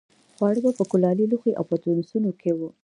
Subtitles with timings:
[0.35, 2.69] خواړه به په کلالي لوښو او پتنوسونو کې وو.